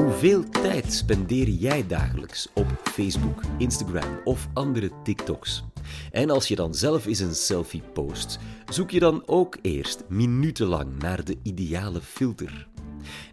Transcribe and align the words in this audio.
Hoeveel 0.00 0.48
tijd 0.48 0.92
spendeer 0.92 1.48
jij 1.48 1.86
dagelijks 1.86 2.48
op 2.54 2.66
Facebook, 2.84 3.40
Instagram 3.58 4.20
of 4.24 4.48
andere 4.52 4.90
TikToks? 5.02 5.64
En 6.12 6.30
als 6.30 6.48
je 6.48 6.56
dan 6.56 6.74
zelf 6.74 7.06
eens 7.06 7.18
een 7.18 7.34
selfie 7.34 7.82
post, 7.92 8.38
zoek 8.68 8.90
je 8.90 9.00
dan 9.00 9.22
ook 9.26 9.56
eerst 9.62 10.02
minutenlang 10.08 10.98
naar 10.98 11.24
de 11.24 11.38
ideale 11.42 12.00
filter. 12.00 12.68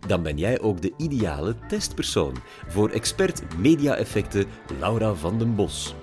Dan 0.08 0.24
ben 0.24 0.38
jij 0.38 0.60
ook 0.60 0.82
de 0.82 0.94
ideale 0.98 1.56
testpersoon 1.68 2.34
voor 2.68 2.90
expert 2.90 3.58
media-effecten 3.58 4.46
Laura 4.80 5.14
van 5.14 5.40
den 5.40 5.56
Bos. 5.56 5.96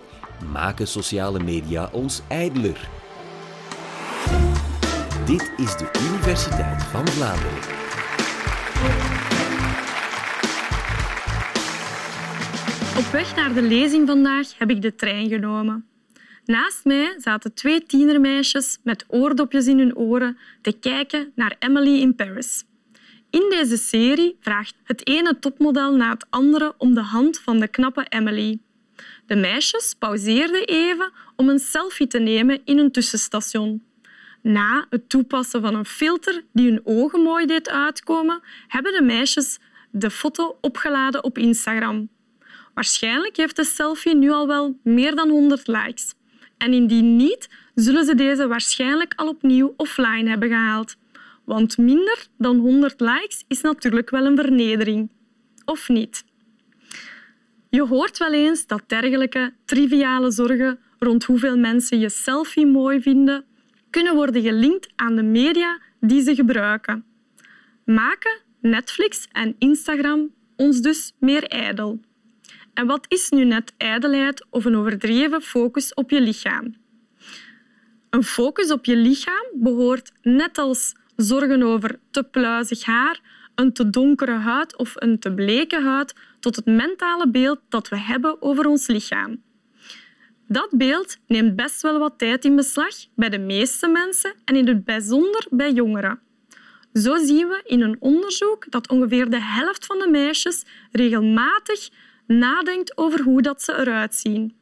Maken 0.52 0.88
sociale 0.88 1.42
media 1.42 1.88
ons 1.92 2.22
ijdeler? 2.28 2.88
Dit 5.24 5.52
is 5.56 5.76
de 5.76 5.90
Universiteit 6.10 6.82
van 6.82 7.08
Vlaanderen. 7.08 7.72
Op 12.98 13.04
weg 13.04 13.36
naar 13.36 13.54
de 13.54 13.62
lezing 13.62 14.06
vandaag 14.06 14.58
heb 14.58 14.70
ik 14.70 14.82
de 14.82 14.94
trein 14.94 15.28
genomen. 15.28 15.86
Naast 16.44 16.84
mij 16.84 17.14
zaten 17.18 17.54
twee 17.54 17.82
tienermeisjes 17.82 18.78
met 18.82 19.04
oordopjes 19.08 19.66
in 19.66 19.78
hun 19.78 19.96
oren 19.96 20.38
te 20.62 20.72
kijken 20.72 21.32
naar 21.34 21.56
Emily 21.58 22.00
in 22.00 22.14
Paris. 22.14 22.64
In 23.30 23.46
deze 23.50 23.76
serie 23.76 24.36
vraagt 24.40 24.74
het 24.84 25.06
ene 25.06 25.38
topmodel 25.38 25.96
na 25.96 26.10
het 26.10 26.26
andere 26.30 26.74
om 26.78 26.94
de 26.94 27.02
hand 27.02 27.38
van 27.38 27.60
de 27.60 27.68
knappe 27.68 28.06
Emily. 28.08 28.58
De 29.26 29.36
meisjes 29.36 29.94
pauzeerden 29.98 30.64
even 30.64 31.12
om 31.36 31.48
een 31.48 31.58
selfie 31.58 32.06
te 32.06 32.18
nemen 32.18 32.60
in 32.64 32.78
een 32.78 32.92
tussenstation. 32.92 33.82
Na 34.42 34.86
het 34.90 35.08
toepassen 35.08 35.60
van 35.60 35.74
een 35.74 35.84
filter 35.84 36.44
die 36.52 36.70
hun 36.70 36.80
ogen 36.84 37.20
mooi 37.20 37.46
deed 37.46 37.68
uitkomen, 37.68 38.40
hebben 38.68 38.92
de 38.92 39.02
meisjes 39.02 39.58
de 39.90 40.10
foto 40.10 40.58
opgeladen 40.60 41.24
op 41.24 41.38
Instagram. 41.38 42.08
Waarschijnlijk 42.74 43.36
heeft 43.36 43.56
de 43.56 43.64
selfie 43.64 44.16
nu 44.16 44.30
al 44.30 44.46
wel 44.46 44.78
meer 44.82 45.14
dan 45.14 45.28
100 45.28 45.66
likes. 45.66 46.14
En 46.58 46.72
indien 46.72 47.16
niet, 47.16 47.48
zullen 47.74 48.04
ze 48.04 48.14
deze 48.14 48.46
waarschijnlijk 48.46 49.12
al 49.16 49.28
opnieuw 49.28 49.74
offline 49.76 50.28
hebben 50.28 50.48
gehaald. 50.48 50.96
Want 51.44 51.78
minder 51.78 52.26
dan 52.38 52.58
100 52.58 53.00
likes 53.00 53.44
is 53.48 53.60
natuurlijk 53.60 54.10
wel 54.10 54.26
een 54.26 54.36
vernedering. 54.36 55.10
Of 55.64 55.88
niet? 55.88 56.24
Je 57.70 57.82
hoort 57.82 58.18
wel 58.18 58.32
eens 58.32 58.66
dat 58.66 58.82
dergelijke 58.86 59.52
triviale 59.64 60.30
zorgen 60.30 60.78
rond 60.98 61.24
hoeveel 61.24 61.58
mensen 61.58 61.98
je 61.98 62.08
selfie 62.08 62.66
mooi 62.66 63.00
vinden, 63.00 63.44
kunnen 63.90 64.14
worden 64.14 64.42
gelinkt 64.42 64.92
aan 64.96 65.16
de 65.16 65.22
media 65.22 65.80
die 66.00 66.22
ze 66.22 66.34
gebruiken. 66.34 67.04
Maken 67.84 68.40
Netflix 68.60 69.28
en 69.32 69.54
Instagram 69.58 70.34
ons 70.56 70.80
dus 70.80 71.12
meer 71.18 71.44
ijdel? 71.44 72.00
En 72.74 72.86
wat 72.86 73.06
is 73.08 73.30
nu 73.30 73.44
net 73.44 73.72
ijdelheid 73.76 74.44
of 74.50 74.64
een 74.64 74.76
overdreven 74.76 75.42
focus 75.42 75.94
op 75.94 76.10
je 76.10 76.20
lichaam? 76.20 76.74
Een 78.10 78.24
focus 78.24 78.70
op 78.70 78.84
je 78.84 78.96
lichaam 78.96 79.46
behoort 79.52 80.12
net 80.22 80.58
als 80.58 80.94
zorgen 81.16 81.62
over 81.62 81.98
te 82.10 82.22
pluizig 82.22 82.84
haar, 82.84 83.20
een 83.54 83.72
te 83.72 83.90
donkere 83.90 84.32
huid 84.32 84.76
of 84.76 84.92
een 84.94 85.18
te 85.18 85.34
bleke 85.34 85.80
huid 85.80 86.14
tot 86.40 86.56
het 86.56 86.66
mentale 86.66 87.30
beeld 87.30 87.60
dat 87.68 87.88
we 87.88 87.98
hebben 87.98 88.42
over 88.42 88.66
ons 88.66 88.86
lichaam. 88.86 89.42
Dat 90.48 90.68
beeld 90.70 91.16
neemt 91.26 91.56
best 91.56 91.82
wel 91.82 91.98
wat 91.98 92.18
tijd 92.18 92.44
in 92.44 92.56
beslag 92.56 92.94
bij 93.14 93.28
de 93.28 93.38
meeste 93.38 93.88
mensen 93.88 94.34
en 94.44 94.56
in 94.56 94.66
het 94.68 94.84
bijzonder 94.84 95.46
bij 95.50 95.72
jongeren. 95.72 96.20
Zo 96.92 97.16
zien 97.16 97.48
we 97.48 97.60
in 97.64 97.80
een 97.80 97.96
onderzoek 98.00 98.70
dat 98.70 98.88
ongeveer 98.88 99.30
de 99.30 99.40
helft 99.40 99.86
van 99.86 99.98
de 99.98 100.08
meisjes 100.08 100.64
regelmatig 100.92 101.88
nadenkt 102.26 102.96
over 102.96 103.22
hoe 103.22 103.42
dat 103.42 103.62
ze 103.62 103.72
eruit 103.72 104.14
zien. 104.14 104.56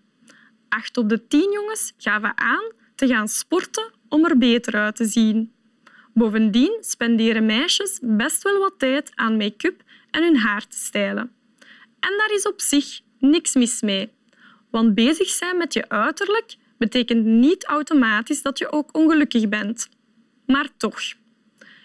Acht 0.69 0.97
op 0.97 1.09
de 1.09 1.27
tien 1.27 1.53
jongens 1.53 1.93
gaven 1.97 2.39
aan 2.39 2.73
te 2.95 3.07
gaan 3.07 3.29
sporten 3.29 3.93
om 4.09 4.25
er 4.25 4.39
beter 4.39 4.75
uit 4.75 4.97
te 4.97 5.05
zien. 5.05 5.53
Bovendien 6.15 6.77
spenderen 6.81 7.47
meisjes 7.47 7.99
best 8.03 8.43
wel 8.43 8.59
wat 8.59 8.75
tijd 8.79 9.13
aan 9.15 9.37
make-up 9.37 9.83
en 10.11 10.23
hun 10.23 10.37
haar 10.37 10.67
te 10.67 10.77
stijlen. 10.77 11.33
En 12.01 12.17
daar 12.19 12.33
is 12.35 12.47
op 12.47 12.61
zich 12.61 13.01
niks 13.19 13.55
mis 13.55 13.81
mee. 13.81 14.11
Want 14.71 14.95
bezig 14.95 15.29
zijn 15.29 15.57
met 15.57 15.73
je 15.73 15.89
uiterlijk 15.89 16.57
betekent 16.79 17.25
niet 17.25 17.65
automatisch 17.65 18.43
dat 18.43 18.59
je 18.59 18.73
ook 18.73 18.97
ongelukkig 18.97 19.49
bent. 19.49 19.89
Maar 20.47 20.69
toch. 20.77 21.01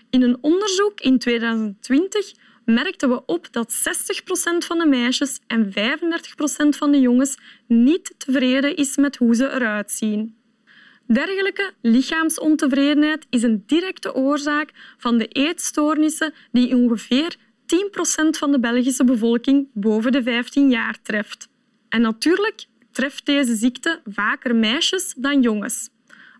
In 0.10 0.22
een 0.22 0.38
onderzoek 0.42 1.02
in 1.02 1.20
2020 1.20 2.34
merkten 2.74 3.10
we 3.10 3.26
op 3.26 3.48
dat 3.52 3.74
60% 3.74 4.58
van 4.58 4.78
de 4.78 4.86
meisjes 4.86 5.40
en 5.48 5.70
35% 5.70 5.72
van 6.70 6.92
de 6.92 7.00
jongens 7.00 7.38
niet 7.68 8.14
tevreden 8.18 8.76
is 8.76 8.98
met 8.98 9.16
hoe 9.16 9.36
ze 9.36 9.52
eruit 9.52 9.92
zien. 9.92 10.36
Dergelijke 11.06 11.74
lichaamsontevredenheid 11.82 13.26
is 13.30 13.44
een 13.44 13.64
directe 13.66 14.14
oorzaak 14.14 14.96
van 14.98 15.18
de 15.18 15.28
eetstoornissen 15.28 16.34
die 16.52 16.76
ongeveer 16.76 17.36
10% 17.36 17.40
van 18.30 18.52
de 18.52 18.60
Belgische 18.60 19.04
bevolking 19.04 19.68
boven 19.74 20.12
de 20.12 20.24
15 20.24 20.70
jaar 20.70 21.02
treft. 21.02 21.50
En 21.90 22.02
natuurlijk 22.02 22.66
treft 22.92 23.26
deze 23.26 23.56
ziekte 23.56 24.02
vaker 24.06 24.56
meisjes 24.56 25.14
dan 25.18 25.42
jongens. 25.42 25.90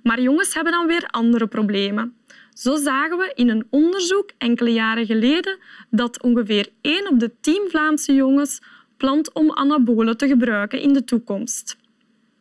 Maar 0.04 0.22
jongens 0.22 0.54
hebben 0.54 0.74
dan 0.74 0.88
weer 0.88 1.06
andere 1.08 1.48
problemen. 1.48 2.17
Zo 2.58 2.76
zagen 2.76 3.18
we 3.18 3.32
in 3.36 3.50
een 3.50 3.68
onderzoek 3.70 4.32
enkele 4.38 4.70
jaren 4.70 5.06
geleden 5.06 5.58
dat 5.90 6.22
ongeveer 6.22 6.70
1 6.82 7.08
op 7.08 7.20
de 7.20 7.32
10 7.42 7.68
Vlaamse 7.70 8.14
jongens 8.14 8.62
plant 8.98 9.34
om 9.34 9.52
anabolen 9.52 10.18
te 10.18 10.28
gebruiken 10.28 10.82
in 10.82 10.94
de 10.94 11.04
toekomst. 11.04 11.78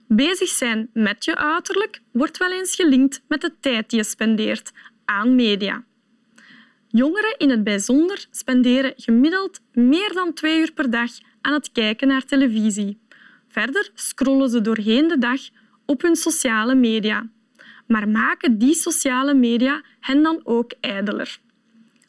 Bezig 0.08 0.48
zijn 0.48 0.90
met 0.92 1.24
je 1.24 1.36
uiterlijk 1.36 2.00
wordt 2.12 2.38
wel 2.38 2.52
eens 2.52 2.74
gelinkt 2.74 3.22
met 3.28 3.40
de 3.40 3.52
tijd 3.60 3.90
die 3.90 3.98
je 3.98 4.04
spendeert 4.04 4.72
aan 5.04 5.34
media. 5.34 5.84
Jongeren 6.88 7.34
in 7.38 7.50
het 7.50 7.64
bijzonder 7.64 8.26
spenderen 8.30 8.92
gemiddeld 8.96 9.60
meer 9.72 10.12
dan 10.12 10.32
twee 10.32 10.60
uur 10.60 10.72
per 10.72 10.90
dag 10.90 11.10
aan 11.40 11.52
het 11.52 11.72
kijken 11.72 12.08
naar 12.08 12.24
televisie. 12.24 13.00
Verder 13.48 13.90
scrollen 13.94 14.50
ze 14.50 14.60
doorheen 14.60 15.08
de 15.08 15.18
dag 15.18 15.40
op 15.86 16.02
hun 16.02 16.16
sociale 16.16 16.74
media. 16.74 17.28
Maar 17.86 18.08
maken 18.08 18.58
die 18.58 18.74
sociale 18.74 19.34
media 19.34 19.82
hen 20.00 20.22
dan 20.22 20.40
ook 20.44 20.72
ijdeler? 20.80 21.38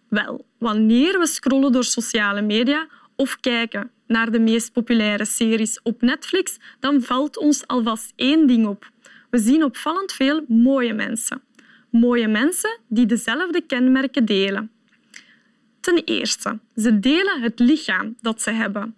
Wel, 0.08 0.46
wanneer 0.58 1.20
we 1.20 1.28
scrollen 1.28 1.72
door 1.72 1.84
sociale 1.84 2.42
media 2.42 2.88
of 3.16 3.40
kijken 3.40 3.92
naar 4.08 4.32
de 4.32 4.40
meest 4.40 4.74
populaire 4.74 5.26
series 5.26 5.82
op 5.82 6.02
Netflix, 6.02 6.58
dan 6.80 7.02
valt 7.02 7.38
ons 7.38 7.68
alvast 7.68 8.14
één 8.16 8.48
ding 8.48 8.68
op. 8.68 8.90
We 9.30 9.38
zien 9.38 9.64
opvallend 9.64 10.12
veel 10.12 10.46
mooie 10.48 10.94
mensen. 10.94 11.42
Mooie 11.90 12.28
mensen 12.28 12.80
die 12.88 13.06
dezelfde 13.06 13.62
kenmerken 13.62 14.26
delen. 14.26 14.72
Ten 15.80 16.02
eerste, 16.06 16.60
ze 16.76 17.00
delen 17.00 17.42
het 17.42 17.60
lichaam 17.60 18.16
dat 18.22 18.42
ze 18.42 18.52
hebben. 18.52 18.96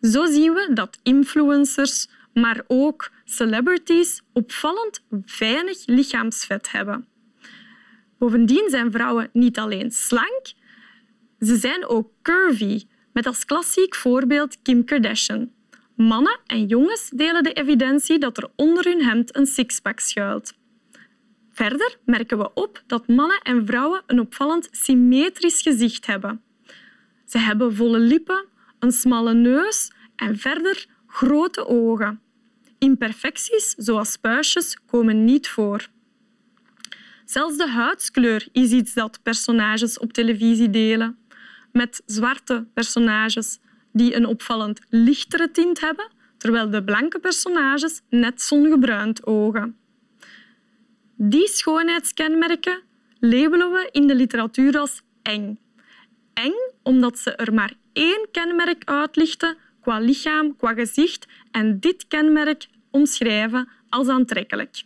Zo 0.00 0.26
zien 0.26 0.52
we 0.52 0.70
dat 0.74 0.98
influencers, 1.02 2.08
maar 2.32 2.64
ook 2.66 3.10
celebrities 3.34 4.22
opvallend 4.32 5.04
weinig 5.38 5.86
lichaamsvet 5.86 6.70
hebben. 6.70 7.06
Bovendien 8.18 8.66
zijn 8.70 8.92
vrouwen 8.92 9.30
niet 9.32 9.58
alleen 9.58 9.90
slank, 9.90 10.52
ze 11.40 11.56
zijn 11.56 11.86
ook 11.86 12.10
curvy, 12.22 12.82
met 13.12 13.26
als 13.26 13.44
klassiek 13.44 13.94
voorbeeld 13.94 14.62
Kim 14.62 14.84
Kardashian. 14.84 15.52
Mannen 15.96 16.40
en 16.46 16.66
jongens 16.66 17.10
delen 17.14 17.42
de 17.42 17.52
evidentie 17.52 18.18
dat 18.18 18.36
er 18.36 18.50
onder 18.56 18.84
hun 18.84 19.04
hemd 19.04 19.36
een 19.36 19.46
sixpack 19.46 20.00
schuilt. 20.00 20.54
Verder 21.50 21.98
merken 22.04 22.38
we 22.38 22.54
op 22.54 22.82
dat 22.86 23.08
mannen 23.08 23.40
en 23.42 23.66
vrouwen 23.66 24.02
een 24.06 24.20
opvallend 24.20 24.68
symmetrisch 24.70 25.62
gezicht 25.62 26.06
hebben. 26.06 26.42
Ze 27.26 27.38
hebben 27.38 27.74
volle 27.74 27.98
lippen, 27.98 28.44
een 28.78 28.92
smalle 28.92 29.34
neus 29.34 29.92
en 30.16 30.38
verder 30.38 30.86
grote 31.06 31.66
ogen. 31.66 32.20
Imperfecties, 32.84 33.74
zoals 33.76 34.16
puistjes, 34.16 34.78
komen 34.86 35.24
niet 35.24 35.48
voor. 35.48 35.86
Zelfs 37.24 37.56
de 37.56 37.68
huidskleur 37.68 38.48
is 38.52 38.70
iets 38.70 38.94
dat 38.94 39.22
personages 39.22 39.98
op 39.98 40.12
televisie 40.12 40.70
delen. 40.70 41.18
Met 41.72 42.02
zwarte 42.06 42.66
personages 42.74 43.58
die 43.92 44.14
een 44.14 44.26
opvallend 44.26 44.80
lichtere 44.88 45.50
tint 45.50 45.80
hebben, 45.80 46.12
terwijl 46.38 46.70
de 46.70 46.84
blanke 46.84 47.18
personages 47.18 48.00
net 48.10 48.42
zongebruind 48.42 49.26
ogen. 49.26 49.76
Die 51.16 51.48
schoonheidskenmerken 51.48 52.82
labelen 53.18 53.72
we 53.72 53.88
in 53.92 54.06
de 54.06 54.14
literatuur 54.14 54.78
als 54.78 55.02
eng. 55.22 55.58
Eng 56.34 56.54
omdat 56.82 57.18
ze 57.18 57.30
er 57.30 57.54
maar 57.54 57.72
één 57.92 58.28
kenmerk 58.30 58.84
uitlichten 58.84 59.56
qua 59.80 59.98
lichaam, 59.98 60.56
qua 60.56 60.74
gezicht 60.74 61.26
en 61.50 61.80
dit 61.80 62.06
kenmerk 62.08 62.66
omschrijven 62.94 63.68
als 63.88 64.08
aantrekkelijk. 64.08 64.82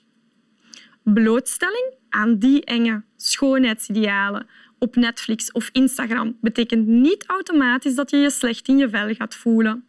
Blootstelling 1.03 1.95
aan 2.09 2.39
die 2.39 2.65
enge 2.65 3.03
schoonheidsidealen 3.17 4.47
op 4.79 4.97
Netflix 4.97 5.53
of 5.53 5.69
Instagram 5.73 6.37
betekent 6.41 6.87
niet 6.87 7.27
automatisch 7.27 7.95
dat 7.95 8.11
je 8.11 8.17
je 8.17 8.31
slecht 8.31 8.69
in 8.69 8.79
je 8.79 8.89
vel 8.89 9.15
gaat 9.15 9.35
voelen. 9.35 9.85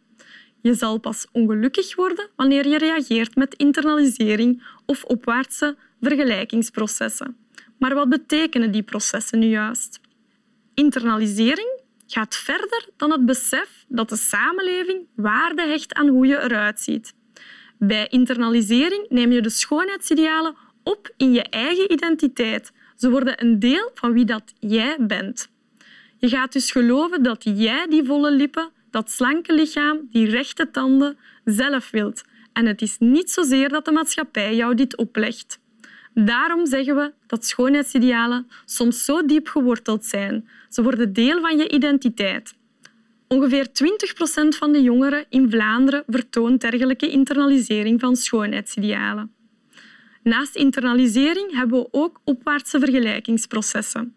Je 0.62 0.74
zal 0.74 0.98
pas 0.98 1.26
ongelukkig 1.32 1.96
worden 1.96 2.28
wanneer 2.36 2.68
je 2.68 2.78
reageert 2.78 3.34
met 3.36 3.54
internalisering 3.54 4.62
of 4.86 5.04
opwaartse 5.04 5.76
vergelijkingsprocessen. 6.00 7.36
Maar 7.78 7.94
wat 7.94 8.08
betekenen 8.08 8.72
die 8.72 8.82
processen 8.82 9.38
nu 9.38 9.46
juist? 9.46 10.00
Internalisering 10.74 11.80
gaat 12.06 12.36
verder 12.36 12.88
dan 12.96 13.10
het 13.10 13.26
besef 13.26 13.84
dat 13.88 14.08
de 14.08 14.16
samenleving 14.16 15.06
waarde 15.14 15.62
hecht 15.62 15.94
aan 15.94 16.08
hoe 16.08 16.26
je 16.26 16.38
eruit 16.38 16.80
ziet. 16.80 17.14
Bij 17.82 18.06
internalisering 18.08 19.06
neem 19.08 19.32
je 19.32 19.42
de 19.42 19.50
schoonheidsidealen 19.50 20.54
op 20.82 21.12
in 21.16 21.32
je 21.32 21.42
eigen 21.42 21.92
identiteit. 21.92 22.72
Ze 22.96 23.10
worden 23.10 23.42
een 23.42 23.58
deel 23.58 23.90
van 23.94 24.12
wie 24.12 24.24
dat 24.24 24.52
jij 24.58 24.96
bent. 25.00 25.48
Je 26.16 26.28
gaat 26.28 26.52
dus 26.52 26.70
geloven 26.70 27.22
dat 27.22 27.42
jij 27.44 27.86
die 27.88 28.04
volle 28.04 28.30
lippen, 28.32 28.70
dat 28.90 29.10
slanke 29.10 29.54
lichaam, 29.54 30.08
die 30.10 30.30
rechte 30.30 30.70
tanden 30.70 31.18
zelf 31.44 31.90
wilt. 31.90 32.22
En 32.52 32.66
het 32.66 32.82
is 32.82 32.98
niet 32.98 33.30
zozeer 33.30 33.68
dat 33.68 33.84
de 33.84 33.92
maatschappij 33.92 34.54
jou 34.54 34.74
dit 34.74 34.96
oplegt. 34.96 35.60
Daarom 36.14 36.66
zeggen 36.66 36.96
we 36.96 37.12
dat 37.26 37.44
schoonheidsidealen 37.44 38.50
soms 38.64 39.04
zo 39.04 39.26
diep 39.26 39.48
geworteld 39.48 40.04
zijn. 40.04 40.48
Ze 40.68 40.82
worden 40.82 41.12
deel 41.12 41.40
van 41.40 41.56
je 41.58 41.70
identiteit. 41.70 42.54
Ongeveer 43.34 43.72
20 43.72 44.14
procent 44.14 44.56
van 44.56 44.72
de 44.72 44.82
jongeren 44.82 45.26
in 45.28 45.50
Vlaanderen 45.50 46.02
vertoont 46.06 46.60
dergelijke 46.60 47.08
internalisering 47.08 48.00
van 48.00 48.16
schoonheidsidealen. 48.16 49.34
Naast 50.22 50.56
internalisering 50.56 51.54
hebben 51.54 51.80
we 51.80 51.88
ook 51.90 52.20
opwaartse 52.24 52.78
vergelijkingsprocessen. 52.78 54.14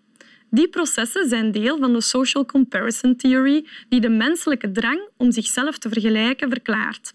Die 0.50 0.68
processen 0.68 1.30
zijn 1.30 1.52
deel 1.52 1.78
van 1.78 1.94
de 1.94 2.02
social 2.02 2.46
comparison 2.46 3.16
theory 3.16 3.68
die 3.90 4.02
de 4.02 4.10
menselijke 4.10 4.72
drang 4.72 5.10
om 5.18 5.32
zichzelf 5.32 5.78
te 5.78 5.90
vergelijken 5.90 6.50
verklaart. 6.50 7.14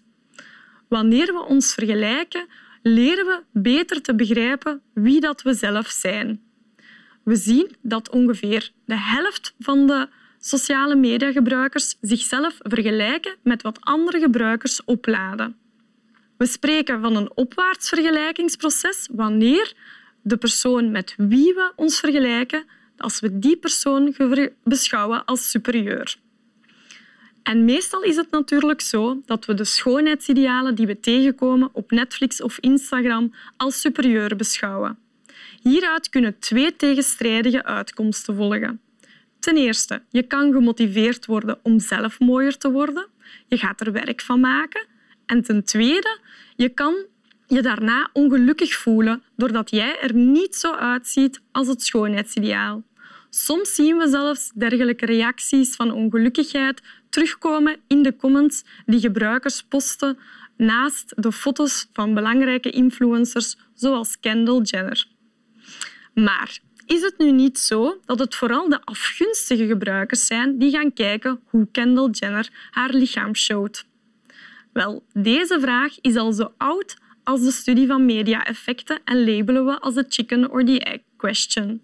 Wanneer 0.87 1.25
we 1.25 1.45
ons 1.47 1.73
vergelijken, 1.73 2.47
leren 2.81 3.25
we 3.25 3.43
beter 3.51 4.01
te 4.01 4.15
begrijpen 4.15 4.81
wie 4.93 5.19
dat 5.19 5.41
we 5.41 5.53
zelf 5.53 5.87
zijn. 5.87 6.41
We 7.23 7.35
zien 7.35 7.75
dat 7.81 8.09
ongeveer 8.09 8.71
de 8.85 8.97
helft 8.97 9.55
van 9.59 9.87
de 9.87 10.07
sociale 10.39 10.95
mediagebruikers 10.95 11.95
zichzelf 12.01 12.57
vergelijken 12.59 13.35
met 13.43 13.61
wat 13.61 13.81
andere 13.81 14.19
gebruikers 14.19 14.83
opladen. 14.83 15.55
We 16.37 16.45
spreken 16.45 17.01
van 17.01 17.15
een 17.15 17.31
opwaarts 17.35 17.89
vergelijkingsproces 17.89 19.09
wanneer 19.11 19.73
de 20.21 20.37
persoon 20.37 20.91
met 20.91 21.13
wie 21.17 21.53
we 21.53 21.71
ons 21.75 21.99
vergelijken, 21.99 22.65
als 22.97 23.19
we 23.19 23.39
die 23.39 23.57
persoon 23.57 24.15
beschouwen 24.63 25.25
als 25.25 25.49
superieur. 25.49 26.17
En 27.43 27.65
meestal 27.65 28.01
is 28.01 28.15
het 28.15 28.31
natuurlijk 28.31 28.81
zo 28.81 29.21
dat 29.25 29.45
we 29.45 29.53
de 29.53 29.63
schoonheidsidealen 29.63 30.75
die 30.75 30.87
we 30.87 30.99
tegenkomen 30.99 31.69
op 31.73 31.91
Netflix 31.91 32.41
of 32.41 32.57
Instagram 32.59 33.33
als 33.57 33.81
superieur 33.81 34.35
beschouwen. 34.35 34.97
Hieruit 35.61 36.09
kunnen 36.09 36.39
twee 36.39 36.75
tegenstrijdige 36.75 37.63
uitkomsten 37.63 38.35
volgen. 38.35 38.81
Ten 39.39 39.57
eerste, 39.57 40.01
je 40.09 40.23
kan 40.23 40.51
gemotiveerd 40.51 41.25
worden 41.25 41.59
om 41.63 41.79
zelf 41.79 42.19
mooier 42.19 42.57
te 42.57 42.71
worden. 42.71 43.07
Je 43.47 43.57
gaat 43.57 43.81
er 43.81 43.91
werk 43.91 44.21
van 44.21 44.39
maken. 44.39 44.87
En 45.25 45.41
ten 45.41 45.63
tweede, 45.63 46.19
je 46.55 46.69
kan 46.69 47.05
je 47.47 47.61
daarna 47.61 48.09
ongelukkig 48.13 48.73
voelen 48.73 49.23
doordat 49.35 49.69
jij 49.69 49.99
er 49.99 50.13
niet 50.13 50.55
zo 50.55 50.73
uitziet 50.73 51.41
als 51.51 51.67
het 51.67 51.83
schoonheidsideaal. 51.83 52.83
Soms 53.29 53.75
zien 53.75 53.97
we 53.97 54.07
zelfs 54.07 54.51
dergelijke 54.55 55.05
reacties 55.05 55.75
van 55.75 55.91
ongelukkigheid 55.91 56.81
terugkomen 57.09 57.77
in 57.87 58.03
de 58.03 58.15
comments 58.15 58.63
die 58.85 58.99
gebruikers 58.99 59.63
posten 59.63 60.17
naast 60.57 61.13
de 61.15 61.31
foto's 61.31 61.89
van 61.93 62.13
belangrijke 62.13 62.69
influencers 62.69 63.57
zoals 63.73 64.19
Kendall 64.19 64.61
Jenner. 64.61 65.07
Maar 66.13 66.59
is 66.89 67.01
het 67.01 67.17
nu 67.17 67.31
niet 67.31 67.59
zo 67.59 67.99
dat 68.05 68.19
het 68.19 68.35
vooral 68.35 68.69
de 68.69 68.81
afgunstige 68.83 69.67
gebruikers 69.67 70.25
zijn 70.25 70.57
die 70.57 70.71
gaan 70.71 70.93
kijken 70.93 71.39
hoe 71.45 71.67
Kendall 71.71 72.09
Jenner 72.09 72.49
haar 72.71 72.93
lichaam 72.93 73.35
showt? 73.35 73.85
Wel, 74.73 75.03
deze 75.13 75.59
vraag 75.59 75.99
is 76.01 76.15
al 76.15 76.31
zo 76.31 76.53
oud 76.57 76.97
als 77.23 77.41
de 77.41 77.51
studie 77.51 77.87
van 77.87 78.05
media-effecten 78.05 78.99
en 79.03 79.25
labelen 79.25 79.65
we 79.65 79.79
als 79.79 79.93
de 79.93 80.05
chicken 80.09 80.51
or 80.51 80.65
the 80.65 80.79
egg 80.79 80.99
question. 81.17 81.83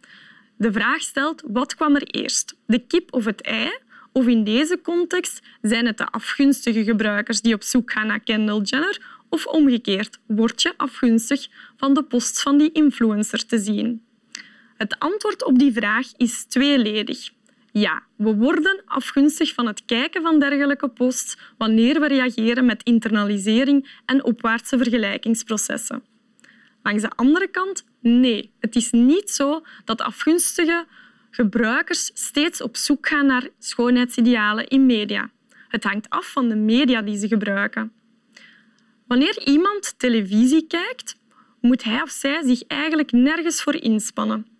De 0.57 0.72
vraag 0.72 1.02
stelt 1.02 1.44
wat 1.48 1.75
kwam 1.75 1.96
er 1.96 2.04
eerst, 2.04 2.56
de 2.66 2.80
kip 2.80 3.13
of 3.13 3.25
het 3.25 3.42
ei? 3.42 3.78
Of 4.12 4.28
in 4.28 4.44
deze 4.44 4.80
context 4.81 5.42
zijn 5.62 5.86
het 5.86 5.98
de 5.98 6.06
afgunstige 6.06 6.84
gebruikers 6.84 7.42
die 7.42 7.54
op 7.54 7.63
zoek 7.63 7.92
gaan 7.92 8.07
naar 8.07 8.19
Kendall 8.19 8.62
Jenner 8.62 9.22
of 9.30 9.46
omgekeerd, 9.46 10.19
word 10.28 10.62
je 10.62 10.74
afgunstig 10.78 11.48
van 11.78 11.94
de 11.94 12.04
post 12.04 12.42
van 12.42 12.57
die 12.57 12.72
influencer 12.72 13.46
te 13.46 13.57
zien? 13.57 14.04
Het 14.77 15.00
antwoord 15.00 15.44
op 15.44 15.60
die 15.60 15.74
vraag 15.74 16.07
is 16.18 16.45
tweeledig. 16.45 17.30
Ja, 17.72 18.04
we 18.16 18.36
worden 18.36 18.81
afgunstig 18.86 19.54
van 19.54 19.68
het 19.68 19.86
kijken 19.86 20.22
van 20.22 20.39
dergelijke 20.39 20.89
posts 20.89 21.38
wanneer 21.57 22.00
we 22.00 22.07
reageren 22.07 22.66
met 22.66 22.83
internalisering 22.83 24.00
en 24.06 24.24
opwaartse 24.24 24.77
vergelijkingsprocessen. 24.77 26.04
Langs 26.83 27.01
de 27.01 27.10
andere 27.10 27.48
kant, 27.48 27.86
nee, 28.01 28.51
het 28.60 28.75
is 28.75 28.92
niet 28.92 29.30
zo 29.30 29.62
dat 29.86 30.01
afgunstige 30.01 30.86
gebruikers 31.31 32.12
steeds 32.13 32.62
op 32.62 32.78
zoek 32.78 33.07
gaan 33.07 33.25
naar 33.25 33.50
schoonheidsidealen 33.60 34.68
in 34.68 34.86
media. 34.86 35.30
Het 35.68 35.83
hangt 35.83 36.10
af 36.10 36.31
van 36.31 36.50
de 36.50 36.56
media 36.56 37.01
die 37.01 37.18
ze 37.18 37.28
gebruiken. 37.28 37.92
Wanneer 39.07 39.48
iemand 39.48 40.00
televisie 40.00 40.68
kijkt, 40.68 41.16
moet 41.62 41.83
hij 41.83 42.01
of 42.01 42.10
zij 42.10 42.44
zich 42.44 42.63
eigenlijk 42.63 43.12
nergens 43.12 43.62
voor 43.62 43.75
inspannen. 43.75 44.55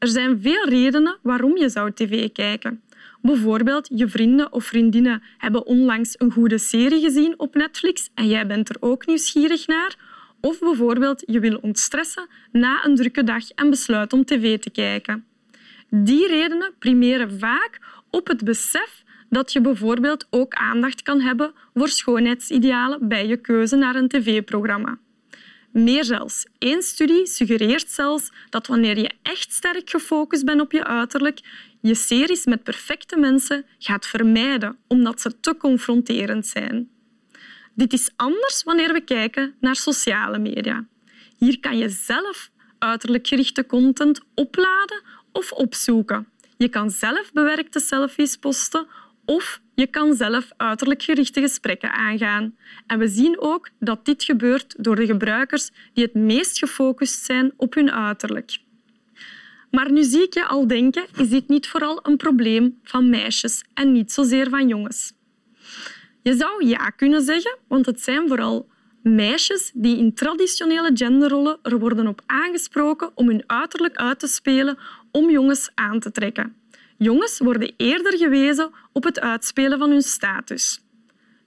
Er 0.00 0.08
zijn 0.08 0.40
veel 0.40 0.68
redenen 0.68 1.18
waarom 1.22 1.56
je 1.56 1.68
zou 1.68 1.92
tv 1.92 2.32
kijken. 2.32 2.82
Bijvoorbeeld, 3.22 3.88
je 3.94 4.08
vrienden 4.08 4.52
of 4.52 4.64
vriendinnen 4.64 5.22
hebben 5.38 5.66
onlangs 5.66 6.14
een 6.18 6.32
goede 6.32 6.58
serie 6.58 7.00
gezien 7.00 7.34
op 7.38 7.54
Netflix 7.54 8.10
en 8.14 8.28
jij 8.28 8.46
bent 8.46 8.68
er 8.68 8.76
ook 8.80 9.06
nieuwsgierig 9.06 9.66
naar. 9.66 9.96
Of 10.40 10.58
bijvoorbeeld, 10.58 11.22
je 11.26 11.40
wil 11.40 11.58
ontstressen 11.62 12.28
na 12.52 12.84
een 12.84 12.96
drukke 12.96 13.24
dag 13.24 13.50
en 13.50 13.70
besluit 13.70 14.12
om 14.12 14.24
tv 14.24 14.58
te 14.58 14.70
kijken. 14.70 15.24
Die 15.90 16.26
redenen 16.26 16.72
primeren 16.78 17.38
vaak 17.38 17.78
op 18.10 18.26
het 18.26 18.44
besef 18.44 19.02
dat 19.28 19.52
je 19.52 19.60
bijvoorbeeld 19.60 20.26
ook 20.30 20.54
aandacht 20.54 21.02
kan 21.02 21.20
hebben 21.20 21.52
voor 21.74 21.88
schoonheidsidealen 21.88 23.08
bij 23.08 23.26
je 23.26 23.36
keuze 23.36 23.76
naar 23.76 23.94
een 23.94 24.08
tv-programma. 24.08 24.98
Meer 25.72 26.04
zelfs, 26.04 26.46
één 26.58 26.82
studie 26.82 27.26
suggereert 27.26 27.90
zelfs 27.90 28.32
dat 28.48 28.66
wanneer 28.66 28.98
je 28.98 29.10
echt 29.22 29.52
sterk 29.52 29.90
gefocust 29.90 30.44
bent 30.44 30.60
op 30.60 30.72
je 30.72 30.84
uiterlijk, 30.84 31.40
je 31.80 31.94
series 31.94 32.44
met 32.44 32.62
perfecte 32.62 33.16
mensen 33.16 33.66
gaat 33.78 34.06
vermijden 34.06 34.78
omdat 34.88 35.20
ze 35.20 35.40
te 35.40 35.56
confronterend 35.56 36.46
zijn. 36.46 36.90
Dit 37.74 37.92
is 37.92 38.10
anders 38.16 38.62
wanneer 38.62 38.92
we 38.92 39.00
kijken 39.00 39.54
naar 39.60 39.76
sociale 39.76 40.38
media. 40.38 40.86
Hier 41.36 41.60
kan 41.60 41.78
je 41.78 41.88
zelf 41.88 42.50
uiterlijk 42.78 43.26
gerichte 43.26 43.66
content 43.66 44.20
opladen 44.34 45.02
of 45.32 45.52
opzoeken. 45.52 46.28
Je 46.56 46.68
kan 46.68 46.90
zelf 46.90 47.32
bewerkte 47.32 47.80
selfies 47.80 48.36
posten 48.36 48.86
of 49.24 49.60
je 49.80 49.86
kan 49.86 50.14
zelf 50.14 50.50
uiterlijk 50.56 51.02
gerichte 51.02 51.40
gesprekken 51.40 51.92
aangaan. 51.92 52.56
En 52.86 52.98
we 52.98 53.08
zien 53.08 53.40
ook 53.40 53.70
dat 53.78 54.04
dit 54.04 54.22
gebeurt 54.24 54.74
door 54.78 54.96
de 54.96 55.06
gebruikers 55.06 55.70
die 55.92 56.04
het 56.04 56.14
meest 56.14 56.58
gefocust 56.58 57.24
zijn 57.24 57.52
op 57.56 57.74
hun 57.74 57.90
uiterlijk. 57.90 58.58
Maar 59.70 59.92
nu 59.92 60.02
zie 60.02 60.22
ik 60.22 60.34
je 60.34 60.44
al 60.44 60.66
denken, 60.66 61.06
is 61.16 61.28
dit 61.28 61.48
niet 61.48 61.68
vooral 61.68 62.00
een 62.02 62.16
probleem 62.16 62.78
van 62.82 63.10
meisjes 63.10 63.64
en 63.74 63.92
niet 63.92 64.12
zozeer 64.12 64.48
van 64.48 64.68
jongens? 64.68 65.12
Je 66.22 66.34
zou 66.34 66.66
ja 66.66 66.90
kunnen 66.90 67.22
zeggen, 67.22 67.58
want 67.68 67.86
het 67.86 68.00
zijn 68.00 68.28
vooral 68.28 68.68
meisjes 69.02 69.70
die 69.74 69.98
in 69.98 70.14
traditionele 70.14 70.90
genderrollen 70.94 71.58
er 71.62 71.78
worden 71.78 72.06
op 72.06 72.22
aangesproken 72.26 73.10
om 73.14 73.28
hun 73.28 73.44
uiterlijk 73.46 73.96
uit 73.96 74.18
te 74.18 74.26
spelen 74.26 74.78
om 75.10 75.30
jongens 75.30 75.70
aan 75.74 76.00
te 76.00 76.10
trekken. 76.10 76.59
Jongens 77.02 77.38
worden 77.38 77.72
eerder 77.76 78.18
gewezen 78.18 78.70
op 78.92 79.04
het 79.04 79.20
uitspelen 79.20 79.78
van 79.78 79.90
hun 79.90 80.02
status. 80.02 80.80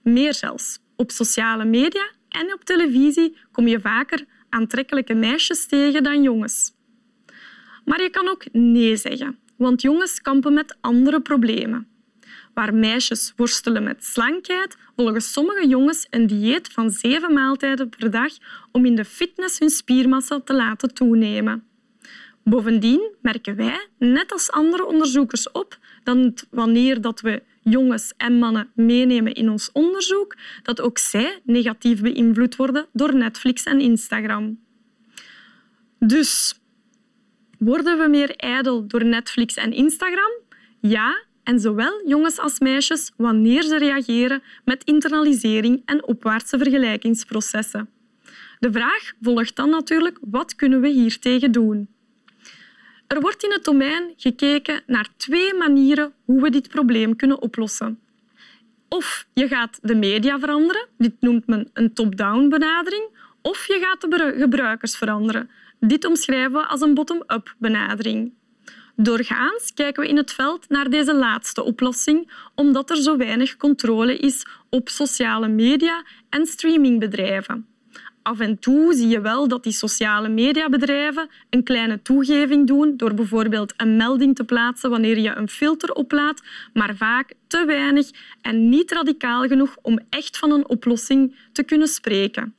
Meer 0.02 0.34
zelfs. 0.34 0.78
Op 0.96 1.10
sociale 1.10 1.64
media 1.64 2.10
en 2.28 2.52
op 2.52 2.64
televisie 2.64 3.36
kom 3.52 3.66
je 3.66 3.80
vaker 3.80 4.24
aantrekkelijke 4.48 5.14
meisjes 5.14 5.66
tegen 5.66 6.02
dan 6.02 6.22
jongens. 6.22 6.72
Maar 7.84 8.02
je 8.02 8.10
kan 8.10 8.28
ook 8.28 8.44
nee 8.52 8.96
zeggen, 8.96 9.38
want 9.56 9.82
jongens 9.82 10.20
kampen 10.20 10.52
met 10.54 10.76
andere 10.80 11.20
problemen. 11.20 11.88
Waar 12.54 12.74
meisjes 12.74 13.32
worstelen 13.36 13.82
met 13.82 14.04
slankheid, 14.04 14.76
volgen 14.96 15.22
sommige 15.22 15.68
jongens 15.68 16.06
een 16.10 16.26
dieet 16.26 16.68
van 16.68 16.90
zeven 16.90 17.32
maaltijden 17.32 17.88
per 17.88 18.10
dag 18.10 18.32
om 18.72 18.84
in 18.84 18.94
de 18.94 19.04
fitness 19.04 19.58
hun 19.58 19.70
spiermassa 19.70 20.40
te 20.40 20.54
laten 20.54 20.94
toenemen. 20.94 21.73
Bovendien 22.44 23.14
merken 23.22 23.56
wij, 23.56 23.88
net 23.98 24.32
als 24.32 24.50
andere 24.50 24.86
onderzoekers, 24.86 25.50
op 25.52 25.78
dat 26.02 26.46
wanneer 26.50 27.00
dat 27.00 27.20
we 27.20 27.42
jongens 27.62 28.12
en 28.16 28.38
mannen 28.38 28.70
meenemen 28.74 29.34
in 29.34 29.50
ons 29.50 29.72
onderzoek, 29.72 30.36
dat 30.62 30.80
ook 30.80 30.98
zij 30.98 31.40
negatief 31.44 32.00
beïnvloed 32.00 32.56
worden 32.56 32.86
door 32.92 33.14
Netflix 33.14 33.64
en 33.64 33.80
Instagram. 33.80 34.60
Dus 35.98 36.60
worden 37.58 37.98
we 37.98 38.08
meer 38.08 38.36
ijdel 38.36 38.86
door 38.86 39.04
Netflix 39.04 39.54
en 39.54 39.72
Instagram? 39.72 40.32
Ja, 40.80 41.24
en 41.42 41.60
zowel 41.60 42.08
jongens 42.08 42.38
als 42.38 42.58
meisjes 42.58 43.12
wanneer 43.16 43.62
ze 43.62 43.78
reageren 43.78 44.42
met 44.64 44.84
internalisering 44.84 45.82
en 45.84 46.06
opwaartse 46.06 46.58
vergelijkingsprocessen. 46.58 47.88
De 48.58 48.72
vraag 48.72 49.12
volgt 49.20 49.56
dan 49.56 49.70
natuurlijk, 49.70 50.18
wat 50.20 50.54
kunnen 50.54 50.80
we 50.80 50.88
hiertegen 50.88 51.52
doen? 51.52 51.93
Er 53.06 53.20
wordt 53.20 53.44
in 53.44 53.52
het 53.52 53.64
domein 53.64 54.12
gekeken 54.16 54.82
naar 54.86 55.08
twee 55.16 55.54
manieren 55.54 56.12
hoe 56.24 56.42
we 56.42 56.50
dit 56.50 56.68
probleem 56.68 57.16
kunnen 57.16 57.42
oplossen. 57.42 57.98
Of 58.88 59.26
je 59.34 59.48
gaat 59.48 59.78
de 59.82 59.94
media 59.94 60.38
veranderen, 60.38 60.86
dit 60.98 61.14
noemt 61.20 61.46
men 61.46 61.70
een 61.72 61.92
top-down 61.92 62.48
benadering, 62.48 63.08
of 63.42 63.66
je 63.66 63.78
gaat 63.80 64.10
de 64.10 64.34
gebruikers 64.38 64.96
veranderen. 64.96 65.50
Dit 65.80 66.04
omschrijven 66.04 66.52
we 66.52 66.66
als 66.66 66.80
een 66.80 66.94
bottom-up 66.94 67.54
benadering. 67.58 68.32
Doorgaans 68.96 69.74
kijken 69.74 70.02
we 70.02 70.08
in 70.08 70.16
het 70.16 70.32
veld 70.32 70.68
naar 70.68 70.90
deze 70.90 71.14
laatste 71.14 71.62
oplossing, 71.62 72.32
omdat 72.54 72.90
er 72.90 72.96
zo 72.96 73.16
weinig 73.16 73.56
controle 73.56 74.16
is 74.16 74.46
op 74.70 74.88
sociale 74.88 75.48
media 75.48 76.04
en 76.28 76.46
streamingbedrijven 76.46 77.73
af 78.24 78.40
en 78.40 78.58
toe 78.58 78.94
zie 78.94 79.08
je 79.08 79.20
wel 79.20 79.48
dat 79.48 79.62
die 79.62 79.72
sociale 79.72 80.28
mediabedrijven 80.28 81.28
een 81.50 81.62
kleine 81.62 82.02
toegeving 82.02 82.66
doen 82.66 82.96
door 82.96 83.14
bijvoorbeeld 83.14 83.74
een 83.76 83.96
melding 83.96 84.36
te 84.36 84.44
plaatsen 84.44 84.90
wanneer 84.90 85.18
je 85.18 85.34
een 85.34 85.48
filter 85.48 85.92
oplaadt, 85.92 86.42
maar 86.72 86.96
vaak 86.96 87.34
te 87.46 87.64
weinig 87.64 88.10
en 88.40 88.68
niet 88.68 88.92
radicaal 88.92 89.42
genoeg 89.42 89.76
om 89.82 89.98
echt 90.08 90.38
van 90.38 90.50
een 90.50 90.68
oplossing 90.68 91.36
te 91.52 91.62
kunnen 91.62 91.88
spreken. 91.88 92.54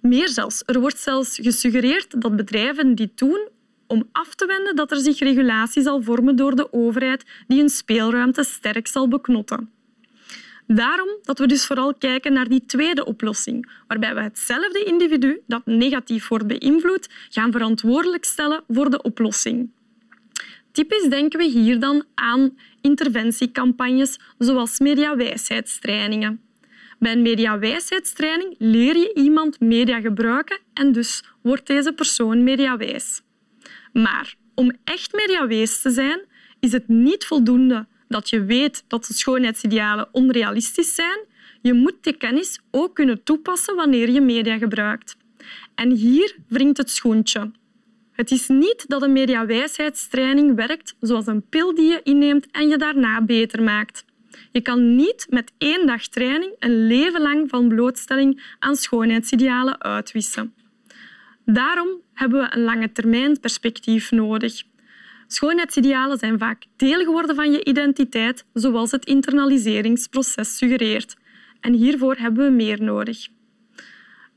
Meer 0.00 0.28
zelfs, 0.28 0.62
er 0.66 0.80
wordt 0.80 0.98
zelfs 0.98 1.38
gesuggereerd 1.42 2.20
dat 2.20 2.36
bedrijven 2.36 2.94
dit 2.94 3.18
doen 3.18 3.48
om 3.86 4.08
af 4.12 4.34
te 4.34 4.46
wenden 4.46 4.76
dat 4.76 4.90
er 4.90 4.98
zich 4.98 5.18
regulatie 5.18 5.82
zal 5.82 6.02
vormen 6.02 6.36
door 6.36 6.56
de 6.56 6.72
overheid 6.72 7.24
die 7.46 7.62
een 7.62 7.68
speelruimte 7.68 8.42
sterk 8.44 8.86
zal 8.86 9.08
beknotten. 9.08 9.70
Daarom 10.66 11.08
dat 11.22 11.38
we 11.38 11.46
dus 11.46 11.66
vooral 11.66 11.94
kijken 11.94 12.32
naar 12.32 12.48
die 12.48 12.66
tweede 12.66 13.04
oplossing, 13.04 13.70
waarbij 13.86 14.14
we 14.14 14.20
hetzelfde 14.20 14.84
individu 14.84 15.40
dat 15.46 15.66
negatief 15.66 16.28
wordt 16.28 16.46
beïnvloed 16.46 17.08
gaan 17.28 17.52
verantwoordelijk 17.52 18.24
stellen 18.24 18.64
voor 18.68 18.90
de 18.90 19.02
oplossing. 19.02 19.70
Typisch 20.72 21.08
denken 21.08 21.38
we 21.38 21.44
hier 21.44 21.80
dan 21.80 22.04
aan 22.14 22.58
interventiecampagnes 22.80 24.18
zoals 24.38 24.78
mediawijsheidstrainingen. 24.78 26.40
Bij 26.98 27.12
een 27.12 27.22
mediawijsheidstraining 27.22 28.54
leer 28.58 28.96
je 28.96 29.14
iemand 29.14 29.60
media 29.60 30.00
gebruiken 30.00 30.58
en 30.74 30.92
dus 30.92 31.24
wordt 31.42 31.66
deze 31.66 31.92
persoon 31.92 32.44
mediawijs. 32.44 33.22
Maar 33.92 34.34
om 34.54 34.72
echt 34.84 35.12
mediawijs 35.12 35.82
te 35.82 35.90
zijn, 35.90 36.20
is 36.60 36.72
het 36.72 36.88
niet 36.88 37.24
voldoende 37.24 37.86
dat 38.08 38.30
je 38.30 38.44
weet 38.44 38.84
dat 38.88 39.06
de 39.06 39.14
schoonheidsidealen 39.14 40.08
onrealistisch 40.12 40.94
zijn. 40.94 41.18
Je 41.62 41.72
moet 41.72 41.96
die 42.00 42.16
kennis 42.16 42.60
ook 42.70 42.94
kunnen 42.94 43.22
toepassen 43.22 43.76
wanneer 43.76 44.10
je 44.10 44.20
media 44.20 44.58
gebruikt. 44.58 45.16
En 45.74 45.90
hier 45.90 46.36
wringt 46.48 46.76
het 46.76 46.90
schoentje. 46.90 47.50
Het 48.12 48.30
is 48.30 48.48
niet 48.48 48.84
dat 48.88 49.02
een 49.02 49.12
mediawijsheidstraining 49.12 50.54
werkt 50.54 50.96
zoals 51.00 51.26
een 51.26 51.48
pil 51.48 51.74
die 51.74 51.90
je 51.90 52.00
inneemt 52.02 52.50
en 52.50 52.68
je 52.68 52.76
daarna 52.76 53.22
beter 53.22 53.62
maakt. 53.62 54.04
Je 54.52 54.60
kan 54.60 54.96
niet 54.96 55.26
met 55.30 55.52
één 55.58 55.86
dag 55.86 56.06
training 56.06 56.54
een 56.58 56.86
leven 56.86 57.20
lang 57.20 57.48
van 57.48 57.68
blootstelling 57.68 58.56
aan 58.58 58.76
schoonheidsidealen 58.76 59.82
uitwissen. 59.82 60.54
Daarom 61.44 61.88
hebben 62.14 62.40
we 62.40 62.56
een 62.56 62.62
lange 62.62 62.92
termijn 62.92 63.40
perspectief 63.40 64.10
nodig. 64.10 64.62
Schoonheidsidealen 65.26 66.18
zijn 66.18 66.38
vaak 66.38 66.64
deel 66.76 67.04
geworden 67.04 67.36
van 67.36 67.52
je 67.52 67.64
identiteit, 67.64 68.44
zoals 68.52 68.90
het 68.90 69.04
internaliseringsproces 69.04 70.56
suggereert. 70.56 71.16
En 71.60 71.72
hiervoor 71.72 72.16
hebben 72.16 72.44
we 72.44 72.50
meer 72.50 72.82
nodig. 72.82 73.28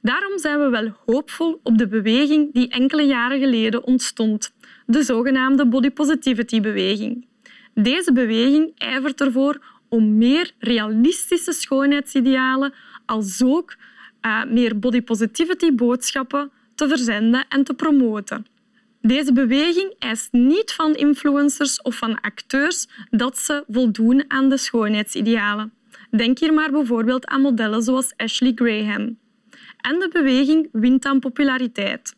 Daarom 0.02 0.38
zijn 0.38 0.60
we 0.60 0.70
wel 0.70 0.92
hoopvol 1.06 1.60
op 1.64 1.78
de 1.78 1.88
beweging 1.88 2.54
die 2.54 2.70
enkele 2.70 3.04
jaren 3.04 3.40
geleden 3.40 3.84
ontstond, 3.84 4.54
de 4.86 5.04
zogenaamde 5.04 5.68
body 5.68 5.90
positivity 5.90 6.62
beweging. 6.62 7.28
Deze 7.74 8.14
beweging 8.14 8.72
ijvert 8.78 9.22
ervoor 9.22 9.64
om 9.90 10.18
meer 10.18 10.52
realistische 10.60 11.52
schoonheidsidealen 11.52 12.74
als 13.06 13.44
ook 13.44 13.76
uh, 14.22 14.44
meer 14.46 14.80
body 14.80 15.02
positivity 15.02 15.76
boodschappen 15.76 16.52
te 16.76 16.88
verzenden 16.88 17.46
en 17.50 17.64
te 17.64 17.74
promoten. 17.74 18.46
Deze 19.02 19.34
beweging 19.34 19.96
eist 20.00 20.32
niet 20.32 20.72
van 20.72 20.96
influencers 20.96 21.82
of 21.82 21.96
van 21.96 22.22
acteurs 22.22 22.88
dat 23.10 23.38
ze 23.38 23.64
voldoen 23.68 24.24
aan 24.28 24.50
de 24.50 24.58
schoonheidsidealen. 24.58 25.74
Denk 26.12 26.40
hier 26.40 26.54
maar 26.54 26.72
bijvoorbeeld 26.72 27.26
aan 27.26 27.42
modellen 27.42 27.84
zoals 27.84 28.14
Ashley 28.16 28.52
Graham. 28.56 29.18
En 29.78 30.00
de 30.00 30.10
beweging 30.12 30.70
wint 30.72 31.06
aan 31.06 31.20
populariteit. 31.20 32.18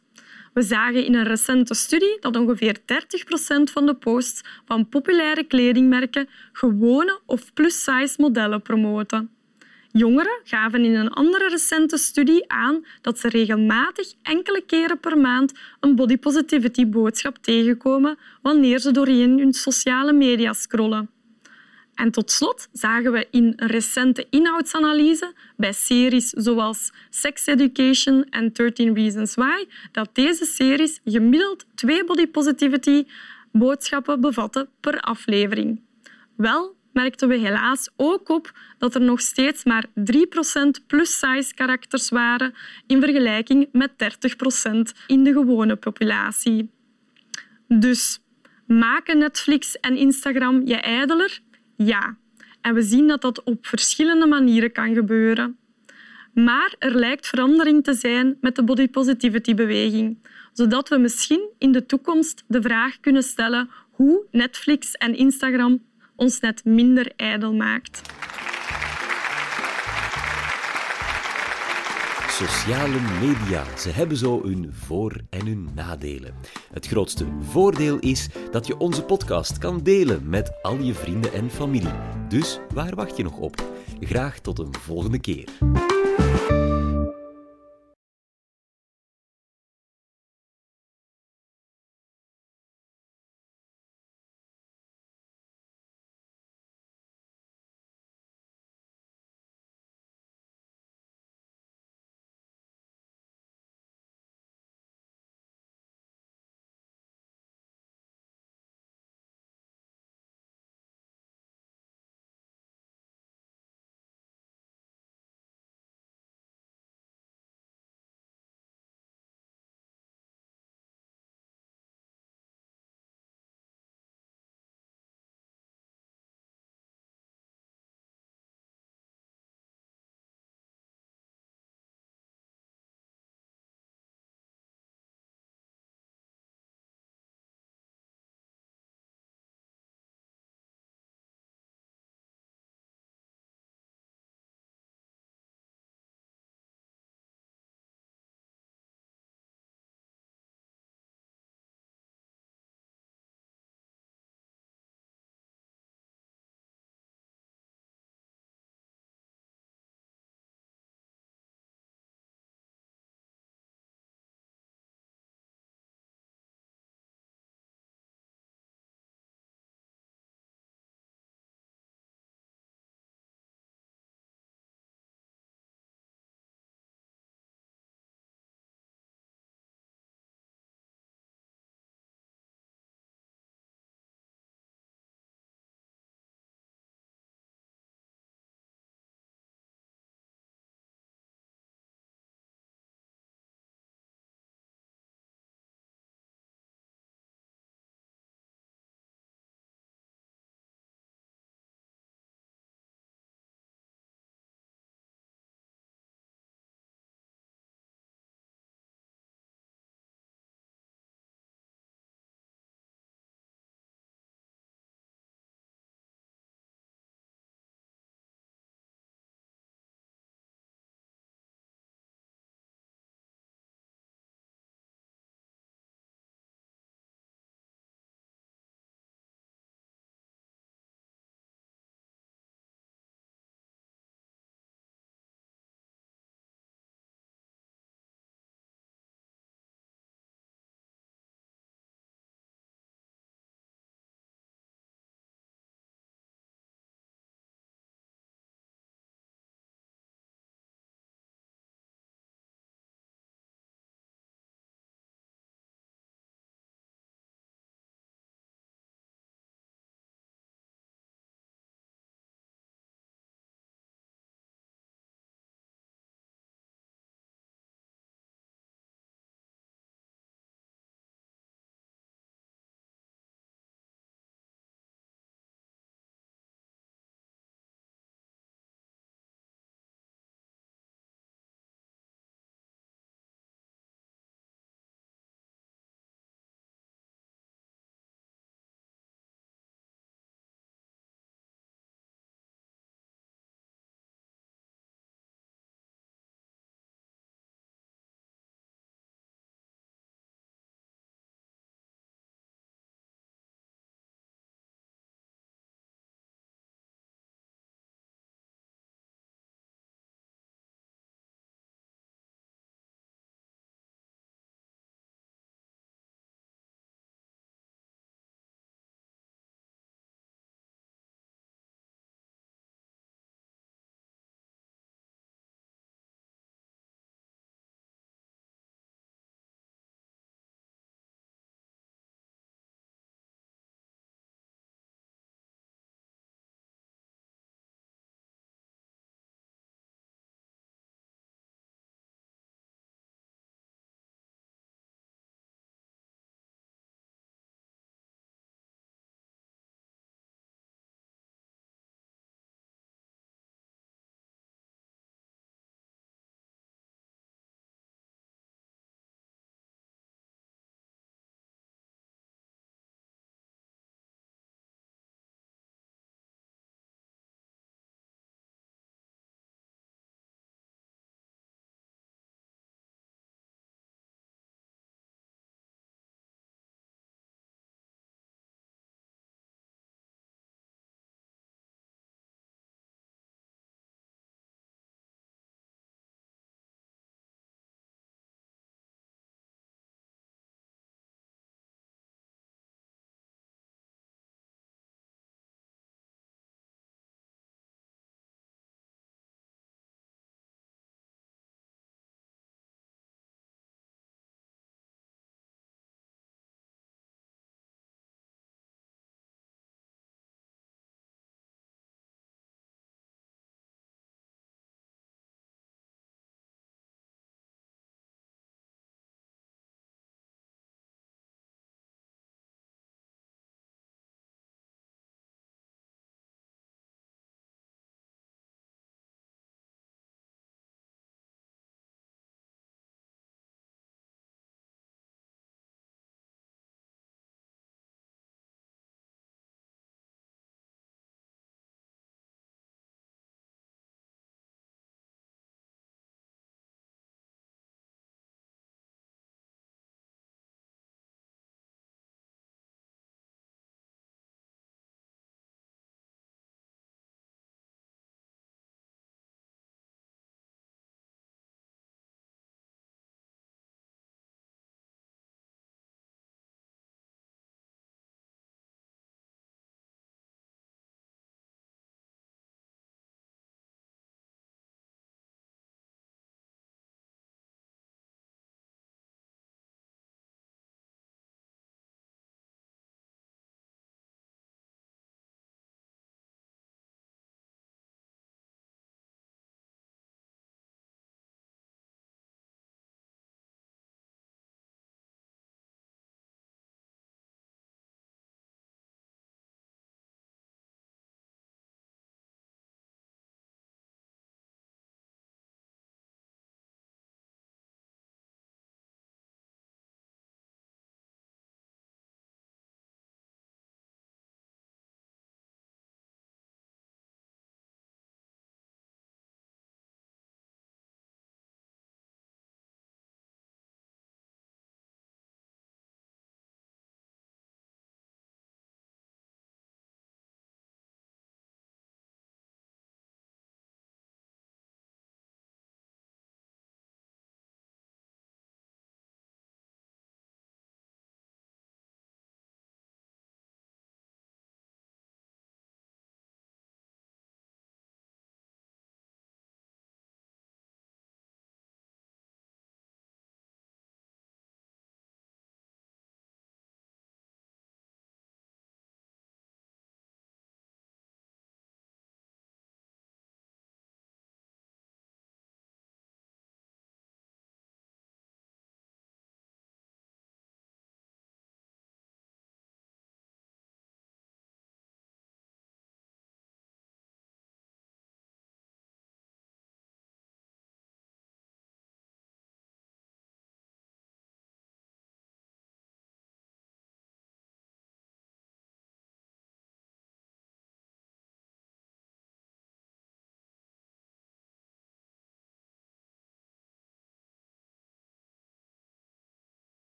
We 0.54 0.62
zagen 0.62 1.06
in 1.06 1.16
een 1.16 1.24
recente 1.24 1.74
studie 1.74 2.18
dat 2.20 2.36
ongeveer 2.36 2.78
30 2.86 3.24
procent 3.24 3.72
van 3.72 3.86
de 3.86 3.96
posts 3.96 4.42
van 4.66 4.90
populaire 4.90 5.44
kledingmerken 5.44 6.30
gewone 6.52 7.20
of 7.26 7.54
plus-size 7.54 8.16
modellen 8.18 8.62
promoten. 8.62 9.30
Jongeren 9.94 10.40
gaven 10.44 10.84
in 10.84 10.96
een 10.96 11.10
andere 11.10 11.50
recente 11.50 11.98
studie 11.98 12.52
aan 12.52 12.86
dat 13.02 13.20
ze 13.20 13.30
regelmatig 13.30 14.14
enkele 14.22 14.64
keren 14.66 15.00
per 15.00 15.18
maand 15.18 15.54
een 15.80 15.96
body 15.96 16.18
positivity 16.18 16.88
boodschap 16.88 17.38
tegenkomen 17.38 18.18
wanneer 18.42 18.80
ze 18.80 18.92
doorheen 18.92 19.40
hun 19.40 19.54
sociale 19.54 20.14
media 20.14 20.54
scrollen. 20.54 21.10
En 21.96 22.12
tot 22.12 22.32
slot 22.32 22.68
zagen 22.72 23.12
we 23.12 23.28
in 23.32 23.54
een 23.56 23.68
recente 23.68 24.28
inhoudsanalyse 24.30 25.34
bij 25.58 25.74
series 25.74 26.30
zoals 26.30 26.92
Sex 27.10 27.46
Education 27.46 28.26
en 28.30 28.54
13 28.54 28.94
Reasons 28.94 29.36
Why 29.36 29.66
dat 29.92 30.10
deze 30.14 30.46
series 30.46 31.00
gemiddeld 31.06 31.66
twee 31.76 32.04
body 32.04 32.28
positivity 32.28 33.06
boodschappen 33.52 34.22
bevatten 34.22 34.70
per 34.80 35.00
aflevering. 35.00 35.82
Wel 36.36 36.76
merkten 36.94 37.28
we 37.28 37.38
helaas 37.38 37.90
ook 37.96 38.30
op 38.30 38.52
dat 38.78 38.96
er 38.96 39.02
nog 39.02 39.22
steeds 39.22 39.64
maar 39.64 39.86
3% 39.86 39.94
plus-size 40.88 41.54
karakters 41.54 42.10
waren 42.10 42.54
in 42.88 43.00
vergelijking 43.02 43.70
met 43.72 43.92
30% 43.92 43.98
in 45.08 45.24
de 45.24 45.32
gewone 45.34 45.76
populatie. 45.76 46.72
Dus 47.68 48.20
maken 48.68 49.18
Netflix 49.18 49.80
en 49.80 49.98
Instagram 49.98 50.68
je 50.68 50.76
ijdeler? 50.76 51.40
Ja. 51.78 52.18
En 52.62 52.74
we 52.74 52.82
zien 52.82 53.08
dat 53.08 53.22
dat 53.22 53.44
op 53.44 53.66
verschillende 53.68 54.26
manieren 54.26 54.72
kan 54.72 54.94
gebeuren. 54.94 55.58
Maar 56.34 56.76
er 56.80 56.96
lijkt 56.96 57.28
verandering 57.28 57.84
te 57.84 57.94
zijn 57.94 58.38
met 58.42 58.56
de 58.56 58.64
body 58.64 58.88
positivity 58.88 59.54
beweging, 59.54 60.28
zodat 60.54 60.90
we 60.90 60.98
misschien 60.98 61.50
in 61.58 61.72
de 61.72 61.86
toekomst 61.86 62.44
de 62.48 62.62
vraag 62.62 63.00
kunnen 63.00 63.24
stellen 63.24 63.70
hoe 63.92 64.26
Netflix 64.32 64.92
en 64.92 65.16
Instagram 65.16 65.82
ons 66.22 66.40
net 66.40 66.66
minder 66.66 67.12
ijdel 67.16 67.54
maakt. 67.54 68.02
Sociale 72.30 73.00
media, 73.20 73.64
ze 73.78 73.90
hebben 73.90 74.18
zo 74.18 74.42
hun 74.44 74.74
voor- 74.74 75.22
en 75.30 75.46
hun 75.46 75.70
nadelen. 75.76 76.34
Het 76.74 76.88
grootste 76.88 77.26
voordeel 77.40 78.00
is 78.00 78.28
dat 78.52 78.68
je 78.68 78.78
onze 78.78 79.04
podcast 79.04 79.58
kan 79.58 79.80
delen 79.84 80.30
met 80.30 80.52
al 80.62 80.78
je 80.78 80.94
vrienden 80.94 81.34
en 81.34 81.50
familie. 81.52 82.00
Dus 82.28 82.60
waar 82.74 82.96
wacht 82.96 83.18
je 83.18 83.24
nog 83.24 83.38
op? 83.38 83.72
Graag 84.00 84.40
tot 84.40 84.60
een 84.60 84.76
volgende 84.80 85.20
keer. 85.20 85.50